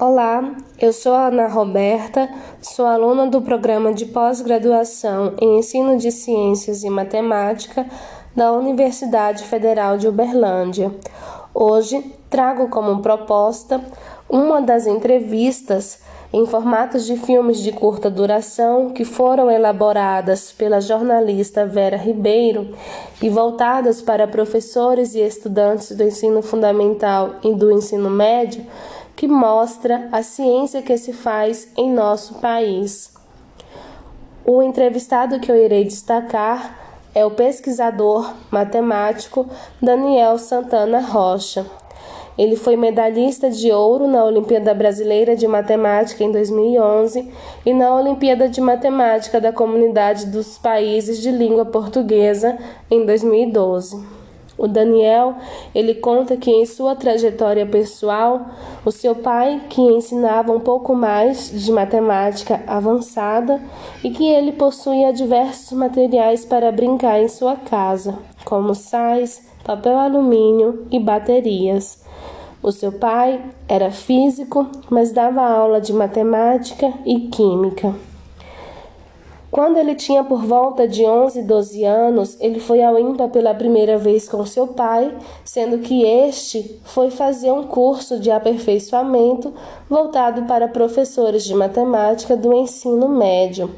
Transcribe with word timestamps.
Olá, 0.00 0.54
eu 0.80 0.92
sou 0.92 1.12
a 1.12 1.26
Ana 1.26 1.48
Roberta, 1.48 2.32
sou 2.62 2.86
aluna 2.86 3.26
do 3.26 3.42
programa 3.42 3.92
de 3.92 4.06
pós-graduação 4.06 5.34
em 5.40 5.58
Ensino 5.58 5.98
de 5.98 6.12
Ciências 6.12 6.84
e 6.84 6.88
Matemática 6.88 7.84
da 8.36 8.52
Universidade 8.52 9.42
Federal 9.42 9.98
de 9.98 10.06
Uberlândia. 10.06 10.94
Hoje 11.52 12.14
trago 12.30 12.68
como 12.68 13.02
proposta 13.02 13.84
uma 14.30 14.62
das 14.62 14.86
entrevistas 14.86 16.00
em 16.32 16.46
formatos 16.46 17.04
de 17.04 17.16
filmes 17.16 17.58
de 17.58 17.72
curta 17.72 18.08
duração 18.08 18.90
que 18.90 19.04
foram 19.04 19.50
elaboradas 19.50 20.52
pela 20.52 20.80
jornalista 20.80 21.66
Vera 21.66 21.96
Ribeiro 21.96 22.72
e 23.20 23.28
voltadas 23.28 24.00
para 24.00 24.28
professores 24.28 25.16
e 25.16 25.20
estudantes 25.20 25.90
do 25.96 26.04
ensino 26.04 26.40
fundamental 26.40 27.36
e 27.42 27.52
do 27.52 27.72
ensino 27.72 28.08
médio 28.08 28.64
que 29.18 29.26
mostra 29.26 30.08
a 30.12 30.22
ciência 30.22 30.80
que 30.80 30.96
se 30.96 31.12
faz 31.12 31.68
em 31.76 31.92
nosso 31.92 32.36
país. 32.36 33.12
O 34.46 34.62
entrevistado 34.62 35.40
que 35.40 35.50
eu 35.50 35.56
irei 35.56 35.82
destacar 35.82 36.78
é 37.12 37.26
o 37.26 37.30
pesquisador 37.32 38.32
matemático 38.48 39.44
Daniel 39.82 40.38
Santana 40.38 41.00
Rocha. 41.00 41.66
Ele 42.38 42.54
foi 42.54 42.76
medalhista 42.76 43.50
de 43.50 43.72
ouro 43.72 44.06
na 44.06 44.24
Olimpíada 44.24 44.72
Brasileira 44.72 45.34
de 45.34 45.48
Matemática 45.48 46.22
em 46.22 46.30
2011 46.30 47.28
e 47.66 47.74
na 47.74 47.92
Olimpíada 47.96 48.48
de 48.48 48.60
Matemática 48.60 49.40
da 49.40 49.52
Comunidade 49.52 50.26
dos 50.26 50.56
Países 50.58 51.20
de 51.20 51.32
Língua 51.32 51.64
Portuguesa 51.64 52.56
em 52.88 53.04
2012. 53.04 54.17
O 54.58 54.66
Daniel, 54.66 55.36
ele 55.72 55.94
conta 55.94 56.36
que 56.36 56.50
em 56.50 56.66
sua 56.66 56.96
trajetória 56.96 57.64
pessoal, 57.64 58.46
o 58.84 58.90
seu 58.90 59.14
pai, 59.14 59.62
que 59.70 59.80
ensinava 59.80 60.52
um 60.52 60.58
pouco 60.58 60.96
mais 60.96 61.50
de 61.52 61.70
matemática 61.70 62.60
avançada 62.66 63.62
e 64.02 64.10
que 64.10 64.26
ele 64.26 64.50
possuía 64.50 65.12
diversos 65.12 65.78
materiais 65.78 66.44
para 66.44 66.72
brincar 66.72 67.22
em 67.22 67.28
sua 67.28 67.54
casa, 67.54 68.18
como 68.44 68.74
sais, 68.74 69.46
papel 69.62 69.96
alumínio 69.96 70.86
e 70.90 70.98
baterias. 70.98 72.04
O 72.60 72.72
seu 72.72 72.90
pai 72.90 73.40
era 73.68 73.92
físico, 73.92 74.66
mas 74.90 75.12
dava 75.12 75.42
aula 75.42 75.80
de 75.80 75.92
matemática 75.92 76.92
e 77.06 77.28
química. 77.28 78.07
Quando 79.58 79.76
ele 79.76 79.96
tinha 79.96 80.22
por 80.22 80.44
volta 80.44 80.86
de 80.86 81.04
11, 81.04 81.42
12 81.42 81.82
anos, 81.82 82.36
ele 82.40 82.60
foi 82.60 82.80
ao 82.80 82.96
IMPA 82.96 83.26
pela 83.26 83.52
primeira 83.52 83.98
vez 83.98 84.28
com 84.28 84.46
seu 84.46 84.68
pai, 84.68 85.12
sendo 85.44 85.78
que 85.80 86.04
este 86.04 86.80
foi 86.84 87.10
fazer 87.10 87.50
um 87.50 87.64
curso 87.64 88.20
de 88.20 88.30
aperfeiçoamento 88.30 89.52
voltado 89.90 90.42
para 90.42 90.68
professores 90.68 91.42
de 91.42 91.56
matemática 91.56 92.36
do 92.36 92.54
ensino 92.54 93.08
médio. 93.08 93.68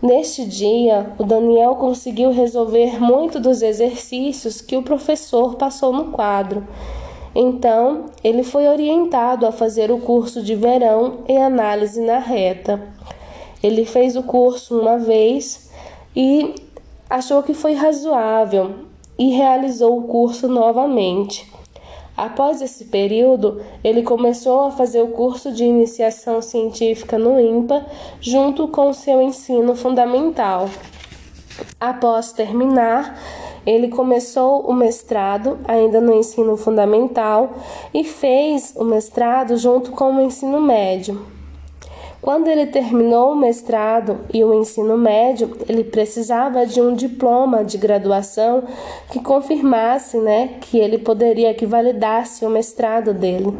Neste 0.00 0.46
dia, 0.46 1.12
o 1.18 1.22
Daniel 1.22 1.74
conseguiu 1.74 2.32
resolver 2.32 2.98
muito 2.98 3.38
dos 3.38 3.60
exercícios 3.60 4.62
que 4.62 4.74
o 4.74 4.82
professor 4.82 5.56
passou 5.56 5.92
no 5.92 6.12
quadro. 6.12 6.66
Então, 7.34 8.06
ele 8.24 8.42
foi 8.42 8.66
orientado 8.66 9.46
a 9.46 9.52
fazer 9.52 9.90
o 9.90 9.98
curso 9.98 10.42
de 10.42 10.54
verão 10.54 11.18
em 11.28 11.36
análise 11.36 12.00
na 12.00 12.18
reta. 12.18 12.96
Ele 13.62 13.84
fez 13.84 14.16
o 14.16 14.22
curso 14.22 14.78
uma 14.78 14.98
vez 14.98 15.70
e 16.14 16.54
achou 17.08 17.42
que 17.42 17.54
foi 17.54 17.74
razoável 17.74 18.74
e 19.18 19.30
realizou 19.30 19.98
o 19.98 20.02
curso 20.02 20.48
novamente. 20.48 21.50
Após 22.16 22.60
esse 22.60 22.86
período, 22.86 23.62
ele 23.82 24.02
começou 24.02 24.62
a 24.62 24.70
fazer 24.72 25.02
o 25.02 25.12
curso 25.12 25.52
de 25.52 25.64
iniciação 25.64 26.42
científica 26.42 27.16
no 27.16 27.38
IMPA, 27.38 27.86
junto 28.20 28.66
com 28.66 28.92
seu 28.92 29.22
ensino 29.22 29.76
fundamental. 29.76 30.68
Após 31.80 32.32
terminar, 32.32 33.16
ele 33.64 33.88
começou 33.88 34.62
o 34.62 34.72
mestrado, 34.72 35.58
ainda 35.66 36.00
no 36.00 36.12
ensino 36.12 36.56
fundamental, 36.56 37.50
e 37.94 38.02
fez 38.02 38.74
o 38.76 38.82
mestrado 38.82 39.56
junto 39.56 39.92
com 39.92 40.16
o 40.16 40.20
ensino 40.20 40.60
médio. 40.60 41.37
Quando 42.20 42.48
ele 42.48 42.66
terminou 42.66 43.32
o 43.32 43.36
mestrado 43.36 44.18
e 44.34 44.42
o 44.42 44.52
ensino 44.52 44.98
médio, 44.98 45.56
ele 45.68 45.84
precisava 45.84 46.66
de 46.66 46.80
um 46.80 46.92
diploma 46.92 47.64
de 47.64 47.78
graduação 47.78 48.64
que 49.10 49.20
confirmasse, 49.20 50.18
né, 50.18 50.56
que 50.60 50.78
ele 50.78 50.98
poderia 50.98 51.54
que 51.54 51.64
validasse 51.64 52.44
o 52.44 52.50
mestrado 52.50 53.14
dele. 53.14 53.56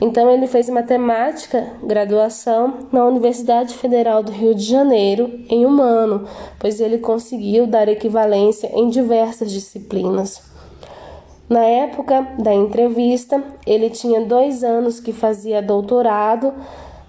Então 0.00 0.30
ele 0.30 0.46
fez 0.46 0.68
matemática, 0.68 1.66
graduação 1.82 2.74
na 2.92 3.04
Universidade 3.04 3.74
Federal 3.74 4.22
do 4.22 4.30
Rio 4.30 4.54
de 4.54 4.62
Janeiro 4.62 5.40
em 5.48 5.66
um 5.66 5.82
ano, 5.82 6.26
pois 6.60 6.80
ele 6.80 6.98
conseguiu 6.98 7.66
dar 7.66 7.88
equivalência 7.88 8.70
em 8.72 8.88
diversas 8.88 9.50
disciplinas. 9.50 10.42
Na 11.48 11.64
época 11.64 12.26
da 12.38 12.52
entrevista, 12.52 13.42
ele 13.64 13.88
tinha 13.88 14.20
dois 14.24 14.64
anos 14.64 14.98
que 14.98 15.12
fazia 15.12 15.62
doutorado 15.62 16.52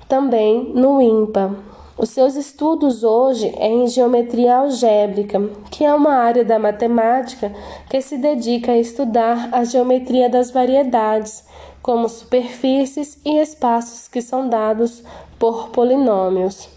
também 0.07 0.72
no 0.73 1.01
IMPA. 1.01 1.56
Os 1.97 2.09
seus 2.09 2.35
estudos 2.35 3.03
hoje 3.03 3.51
é 3.57 3.68
em 3.68 3.88
geometria 3.88 4.57
algébrica, 4.57 5.41
que 5.72 5.84
é 5.84 5.91
uma 5.91 6.13
área 6.13 6.45
da 6.45 6.59
matemática 6.59 7.51
que 7.90 8.00
se 8.01 8.18
dedica 8.18 8.72
a 8.72 8.78
estudar 8.78 9.50
a 9.51 9.63
geometria 9.63 10.29
das 10.29 10.51
variedades, 10.51 11.44
como 11.81 12.07
superfícies 12.07 13.19
e 13.25 13.40
espaços 13.40 14.07
que 14.07 14.22
são 14.22 14.47
dados 14.47 15.03
por 15.40 15.69
polinômios. 15.69 16.69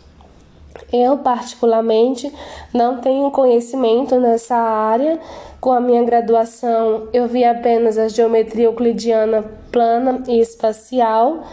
Eu, 0.91 1.19
particularmente, 1.19 2.33
não 2.73 3.03
tenho 3.03 3.31
conhecimento 3.31 4.19
nessa 4.19 4.57
área. 4.57 5.21
Com 5.61 5.73
a 5.73 5.81
minha 5.81 6.03
graduação, 6.03 7.09
eu 7.13 7.29
vi 7.29 7.45
apenas 7.45 7.99
a 7.99 8.09
geometria 8.09 8.65
euclidiana 8.65 9.45
plana 9.71 10.23
e 10.27 10.41
espacial 10.41 11.45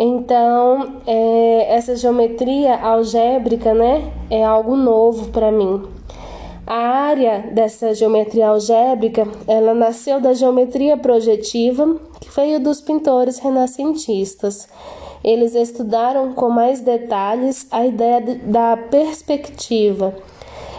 então, 0.00 1.00
é, 1.08 1.74
essa 1.74 1.96
geometria 1.96 2.76
algébrica, 2.76 3.74
né, 3.74 4.12
é 4.30 4.44
algo 4.44 4.76
novo 4.76 5.30
para 5.32 5.50
mim. 5.50 5.82
A 6.64 6.76
área 6.76 7.50
dessa 7.52 7.92
geometria 7.92 8.50
algébrica, 8.50 9.26
ela 9.48 9.74
nasceu 9.74 10.20
da 10.20 10.34
geometria 10.34 10.96
projetiva, 10.96 11.96
que 12.20 12.30
veio 12.30 12.60
dos 12.60 12.80
pintores 12.80 13.40
renascentistas. 13.40 14.68
Eles 15.24 15.56
estudaram 15.56 16.32
com 16.32 16.48
mais 16.48 16.80
detalhes 16.80 17.66
a 17.68 17.84
ideia 17.84 18.20
de, 18.20 18.34
da 18.36 18.76
perspectiva. 18.76 20.14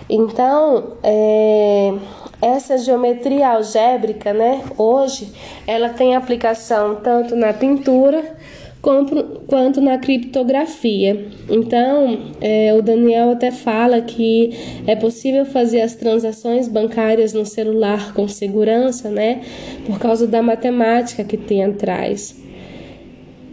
Então, 0.09 0.93
é, 1.03 1.93
essa 2.41 2.77
geometria 2.77 3.49
algébrica, 3.49 4.31
né, 4.31 4.63
hoje, 4.77 5.33
ela 5.67 5.89
tem 5.89 6.15
aplicação 6.15 6.95
tanto 7.03 7.35
na 7.35 7.51
pintura 7.51 8.38
quanto 8.81 9.81
na 9.81 9.97
criptografia. 9.97 11.27
Então, 11.49 12.31
é, 12.39 12.73
o 12.73 12.81
Daniel 12.81 13.31
até 13.31 13.51
fala 13.51 14.01
que 14.01 14.51
é 14.87 14.95
possível 14.95 15.45
fazer 15.45 15.81
as 15.81 15.95
transações 15.95 16.67
bancárias 16.67 17.33
no 17.33 17.45
celular 17.45 18.13
com 18.13 18.27
segurança, 18.27 19.09
né? 19.09 19.41
Por 19.85 19.99
causa 19.99 20.25
da 20.25 20.41
matemática 20.41 21.23
que 21.23 21.37
tem 21.37 21.63
atrás. 21.63 22.41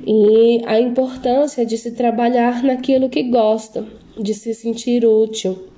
E 0.06 0.62
a 0.66 0.78
importância 0.78 1.66
de 1.66 1.76
se 1.76 1.90
trabalhar 1.90 2.62
naquilo 2.62 3.08
que 3.08 3.24
gosta, 3.24 3.84
de 4.16 4.32
se 4.32 4.54
sentir 4.54 5.04
útil 5.04 5.75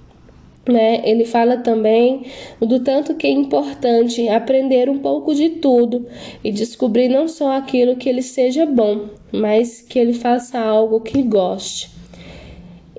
né? 0.69 1.01
Ele 1.05 1.25
fala 1.25 1.57
também 1.57 2.27
do 2.61 2.81
tanto 2.81 3.15
que 3.15 3.27
é 3.27 3.31
importante 3.31 4.29
aprender 4.29 4.89
um 4.89 4.99
pouco 4.99 5.35
de 5.35 5.51
tudo 5.51 6.07
e 6.45 6.53
descobrir 6.53 7.09
não 7.09 7.27
só 7.27 7.57
aquilo 7.57 7.97
que 7.97 8.09
ele 8.09 8.23
seja 8.23 8.67
bom, 8.67 9.09
mas 9.33 9.81
que 9.81 9.99
ele 9.99 10.13
faça 10.13 10.61
algo 10.61 11.01
que 11.01 11.23
goste. 11.23 11.91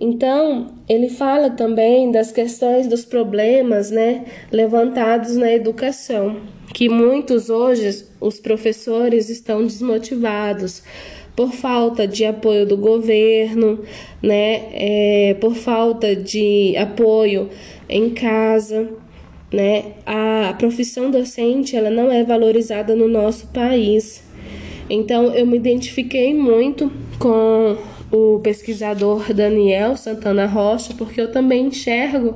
Então, 0.02 0.68
ele 0.88 1.10
fala 1.10 1.50
também 1.50 2.10
das 2.10 2.32
questões 2.32 2.88
dos 2.88 3.04
problemas, 3.04 3.92
né, 3.92 4.24
levantados 4.50 5.36
na 5.36 5.52
educação, 5.52 6.38
que 6.74 6.88
muitos 6.88 7.50
hoje 7.50 8.06
os 8.22 8.40
professores 8.40 9.30
estão 9.30 9.62
desmotivados 9.62 10.82
por 11.40 11.54
falta 11.54 12.06
de 12.06 12.26
apoio 12.26 12.66
do 12.66 12.76
governo, 12.76 13.80
né, 14.22 14.64
é, 14.74 15.38
por 15.40 15.56
falta 15.56 16.14
de 16.14 16.76
apoio 16.76 17.50
em 17.88 18.10
casa, 18.10 18.90
né, 19.50 19.94
a 20.06 20.54
profissão 20.58 21.10
docente 21.10 21.78
ela 21.78 21.90
não 21.90 22.12
é 22.12 22.26
valorizada 22.26 22.94
no 22.94 23.08
nosso 23.08 23.48
país. 23.54 24.22
Então 24.90 25.34
eu 25.34 25.46
me 25.46 25.56
identifiquei 25.56 26.34
muito 26.34 26.92
com 27.18 27.78
o 28.12 28.42
pesquisador 28.42 29.34
Daniel 29.34 29.96
Santana 29.96 30.46
Rocha, 30.46 30.94
porque 30.98 31.22
eu 31.22 31.32
também 31.32 31.68
enxergo 31.68 32.36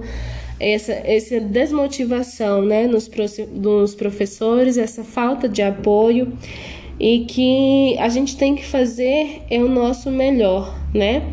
essa, 0.57 0.93
essa 0.93 1.41
desmotivação 1.41 2.61
né, 2.61 2.87
nos, 2.87 3.11
nos 3.51 3.95
professores, 3.95 4.77
essa 4.77 5.03
falta 5.03 5.49
de 5.49 5.61
apoio 5.61 6.31
e 6.99 7.25
que 7.25 7.97
a 7.99 8.09
gente 8.09 8.37
tem 8.37 8.55
que 8.55 8.65
fazer 8.65 9.41
é 9.49 9.59
o 9.59 9.67
nosso 9.67 10.11
melhor, 10.11 10.77
né? 10.93 11.23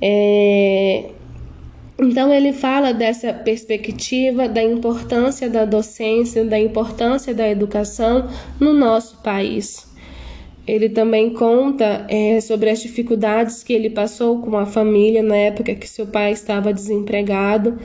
É... 0.00 1.04
Então 1.98 2.32
ele 2.32 2.52
fala 2.52 2.92
dessa 2.92 3.32
perspectiva 3.32 4.48
da 4.48 4.62
importância 4.62 5.48
da 5.48 5.64
docência, 5.64 6.44
da 6.44 6.58
importância 6.58 7.32
da 7.32 7.48
educação 7.48 8.28
no 8.58 8.72
nosso 8.72 9.22
país. 9.22 9.94
Ele 10.66 10.88
também 10.88 11.30
conta 11.30 12.06
é, 12.08 12.40
sobre 12.40 12.70
as 12.70 12.80
dificuldades 12.80 13.62
que 13.62 13.72
ele 13.72 13.90
passou 13.90 14.40
com 14.40 14.56
a 14.56 14.64
família 14.64 15.22
na 15.22 15.36
época 15.36 15.74
que 15.74 15.86
seu 15.86 16.06
pai 16.06 16.32
estava 16.32 16.72
desempregado. 16.72 17.78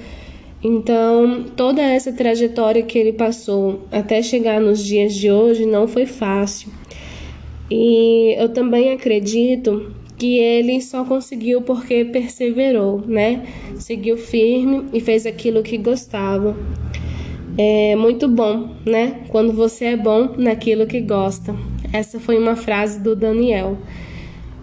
Então, 0.64 1.46
toda 1.56 1.82
essa 1.82 2.12
trajetória 2.12 2.84
que 2.84 2.98
ele 2.98 3.14
passou 3.14 3.82
até 3.92 4.22
chegar 4.22 4.60
nos 4.60 4.84
dias 4.84 5.14
de 5.14 5.32
hoje 5.32 5.66
não 5.66 5.88
foi 5.88 6.06
fácil. 6.06 6.70
E 7.72 8.36
eu 8.38 8.50
também 8.50 8.92
acredito 8.92 9.94
que 10.18 10.38
ele 10.38 10.82
só 10.82 11.06
conseguiu 11.06 11.62
porque 11.62 12.04
perseverou, 12.04 13.02
né? 13.08 13.46
Seguiu 13.78 14.18
firme 14.18 14.86
e 14.92 15.00
fez 15.00 15.26
aquilo 15.26 15.64
que 15.64 15.78
gostava. 15.78 16.58
É 17.58 17.96
muito 17.96 18.28
bom, 18.28 18.76
né? 18.86 19.22
Quando 19.30 19.54
você 19.54 19.86
é 19.86 19.98
bom 19.98 20.34
naquilo 20.38 20.86
que 20.86 21.00
gosta. 21.00 21.56
Essa 21.94 22.20
foi 22.20 22.38
uma 22.38 22.56
frase 22.56 23.02
do 23.02 23.16
Daniel. 23.16 23.78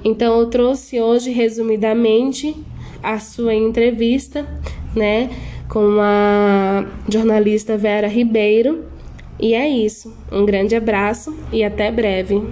Então 0.04 0.38
eu 0.38 0.46
trouxe 0.46 1.00
hoje 1.00 1.30
resumidamente 1.30 2.54
a 3.02 3.18
sua 3.18 3.54
entrevista, 3.54 4.46
né, 4.94 5.30
com 5.68 5.98
a 6.00 6.84
jornalista 7.08 7.76
Vera 7.76 8.08
Ribeiro. 8.08 8.84
E 9.38 9.54
é 9.54 9.68
isso. 9.68 10.16
Um 10.32 10.46
grande 10.46 10.74
abraço 10.74 11.36
e 11.52 11.62
até 11.62 11.90
breve. 11.90 12.42